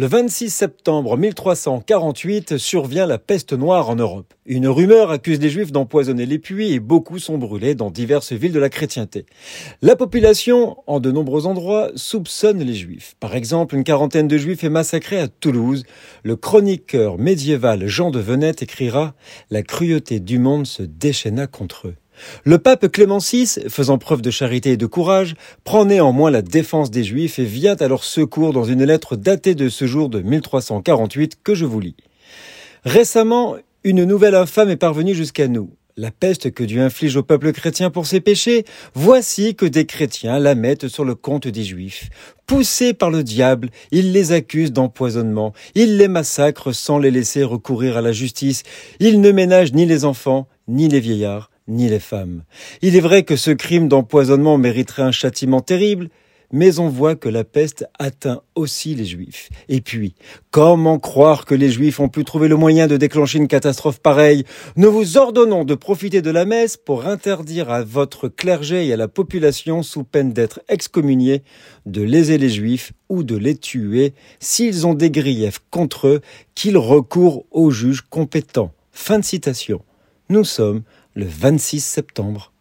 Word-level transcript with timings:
Le 0.00 0.06
26 0.06 0.48
septembre 0.48 1.18
1348 1.18 2.56
survient 2.56 3.04
la 3.04 3.18
peste 3.18 3.52
noire 3.52 3.90
en 3.90 3.96
Europe. 3.96 4.32
Une 4.46 4.66
rumeur 4.66 5.10
accuse 5.10 5.38
les 5.40 5.50
juifs 5.50 5.72
d'empoisonner 5.72 6.24
les 6.24 6.38
puits 6.38 6.72
et 6.72 6.80
beaucoup 6.80 7.18
sont 7.18 7.36
brûlés 7.36 7.74
dans 7.74 7.90
diverses 7.90 8.32
villes 8.32 8.54
de 8.54 8.58
la 8.58 8.70
chrétienté. 8.70 9.26
La 9.82 9.96
population, 9.96 10.78
en 10.86 11.00
de 11.00 11.10
nombreux 11.10 11.44
endroits, 11.44 11.90
soupçonne 11.96 12.60
les 12.60 12.72
juifs. 12.72 13.14
Par 13.20 13.34
exemple, 13.34 13.74
une 13.74 13.84
quarantaine 13.84 14.26
de 14.26 14.38
juifs 14.38 14.64
est 14.64 14.70
massacrée 14.70 15.20
à 15.20 15.28
Toulouse. 15.28 15.84
Le 16.22 16.34
chroniqueur 16.34 17.18
médiéval 17.18 17.86
Jean 17.86 18.10
de 18.10 18.20
Venette 18.20 18.62
écrira 18.62 19.12
La 19.50 19.62
cruauté 19.62 20.18
du 20.18 20.38
monde 20.38 20.66
se 20.66 20.82
déchaîna 20.82 21.46
contre 21.46 21.88
eux. 21.88 21.96
Le 22.44 22.58
pape 22.58 22.88
Clément 22.88 23.18
VI, 23.18 23.46
faisant 23.68 23.98
preuve 23.98 24.22
de 24.22 24.30
charité 24.30 24.72
et 24.72 24.76
de 24.76 24.86
courage, 24.86 25.34
prend 25.64 25.84
néanmoins 25.84 26.30
la 26.30 26.42
défense 26.42 26.90
des 26.90 27.04
Juifs 27.04 27.38
et 27.38 27.44
vient 27.44 27.76
à 27.76 27.88
leur 27.88 28.04
secours 28.04 28.52
dans 28.52 28.64
une 28.64 28.84
lettre 28.84 29.16
datée 29.16 29.54
de 29.54 29.68
ce 29.68 29.86
jour 29.86 30.08
de 30.08 30.20
1348 30.20 31.38
que 31.42 31.54
je 31.54 31.64
vous 31.64 31.80
lis. 31.80 31.96
Récemment, 32.84 33.56
une 33.84 34.04
nouvelle 34.04 34.34
infâme 34.34 34.70
est 34.70 34.76
parvenue 34.76 35.14
jusqu'à 35.14 35.48
nous. 35.48 35.70
La 35.96 36.10
peste 36.10 36.52
que 36.52 36.64
Dieu 36.64 36.80
inflige 36.80 37.16
au 37.16 37.22
peuple 37.22 37.52
chrétien 37.52 37.90
pour 37.90 38.06
ses 38.06 38.20
péchés, 38.20 38.64
voici 38.94 39.54
que 39.54 39.66
des 39.66 39.84
chrétiens 39.84 40.38
la 40.38 40.54
mettent 40.54 40.88
sur 40.88 41.04
le 41.04 41.14
compte 41.14 41.46
des 41.46 41.64
Juifs. 41.64 42.08
Poussés 42.46 42.94
par 42.94 43.10
le 43.10 43.22
diable, 43.22 43.68
ils 43.90 44.12
les 44.12 44.32
accusent 44.32 44.72
d'empoisonnement, 44.72 45.52
ils 45.74 45.98
les 45.98 46.08
massacrent 46.08 46.74
sans 46.74 46.98
les 46.98 47.10
laisser 47.10 47.44
recourir 47.44 47.98
à 47.98 48.00
la 48.00 48.12
justice, 48.12 48.62
ils 48.98 49.20
ne 49.20 49.30
ménagent 49.30 49.74
ni 49.74 49.84
les 49.84 50.06
enfants, 50.06 50.48
ni 50.68 50.88
les 50.88 51.00
vieillards, 51.00 51.49
ni 51.68 51.88
les 51.88 52.00
femmes. 52.00 52.42
Il 52.82 52.96
est 52.96 53.00
vrai 53.00 53.22
que 53.22 53.36
ce 53.36 53.50
crime 53.50 53.88
d'empoisonnement 53.88 54.58
mériterait 54.58 55.02
un 55.02 55.12
châtiment 55.12 55.60
terrible, 55.60 56.08
mais 56.52 56.78
on 56.80 56.88
voit 56.88 57.14
que 57.14 57.28
la 57.28 57.44
peste 57.44 57.86
atteint 57.98 58.42
aussi 58.54 58.94
les 58.94 59.04
Juifs. 59.04 59.50
Et 59.68 59.80
puis, 59.80 60.14
comment 60.50 60.98
croire 60.98 61.44
que 61.44 61.54
les 61.54 61.70
Juifs 61.70 62.00
ont 62.00 62.08
pu 62.08 62.24
trouver 62.24 62.48
le 62.48 62.56
moyen 62.56 62.86
de 62.86 62.96
déclencher 62.96 63.38
une 63.38 63.48
catastrophe 63.48 64.00
pareille? 64.00 64.44
Nous 64.76 64.90
vous 64.90 65.16
ordonnons 65.16 65.64
de 65.64 65.74
profiter 65.74 66.22
de 66.22 66.30
la 66.30 66.44
messe 66.44 66.76
pour 66.76 67.06
interdire 67.06 67.70
à 67.70 67.84
votre 67.84 68.28
clergé 68.28 68.86
et 68.86 68.92
à 68.92 68.96
la 68.96 69.08
population, 69.08 69.82
sous 69.82 70.04
peine 70.04 70.32
d'être 70.32 70.60
excommuniés, 70.68 71.42
de 71.86 72.02
léser 72.02 72.38
les 72.38 72.50
Juifs 72.50 72.92
ou 73.08 73.22
de 73.22 73.36
les 73.36 73.56
tuer 73.56 74.14
s'ils 74.40 74.86
ont 74.86 74.94
des 74.94 75.10
griefs 75.10 75.60
contre 75.70 76.08
eux, 76.08 76.20
qu'ils 76.54 76.78
recourent 76.78 77.44
aux 77.50 77.70
juges 77.70 78.02
compétents. 78.08 78.72
Fin 78.92 79.20
de 79.20 79.24
citation. 79.24 79.82
Nous 80.30 80.44
sommes 80.44 80.84
le 81.16 81.26
26 81.26 81.80
septembre 81.80 82.52